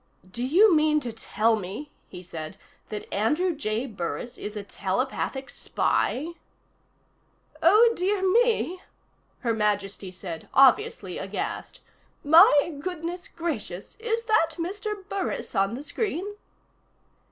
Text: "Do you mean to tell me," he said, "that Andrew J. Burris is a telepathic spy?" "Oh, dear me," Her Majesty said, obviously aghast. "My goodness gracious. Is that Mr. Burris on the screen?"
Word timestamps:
"Do 0.27 0.43
you 0.43 0.75
mean 0.75 0.99
to 1.01 1.13
tell 1.13 1.55
me," 1.55 1.91
he 2.09 2.23
said, 2.23 2.57
"that 2.89 3.07
Andrew 3.13 3.53
J. 3.55 3.85
Burris 3.85 4.39
is 4.39 4.57
a 4.57 4.63
telepathic 4.63 5.47
spy?" 5.51 6.29
"Oh, 7.61 7.93
dear 7.95 8.23
me," 8.27 8.81
Her 9.41 9.53
Majesty 9.53 10.11
said, 10.11 10.49
obviously 10.55 11.19
aghast. 11.19 11.81
"My 12.23 12.73
goodness 12.79 13.27
gracious. 13.27 13.95
Is 13.99 14.23
that 14.23 14.55
Mr. 14.57 15.07
Burris 15.07 15.53
on 15.53 15.75
the 15.75 15.83
screen?" 15.83 16.35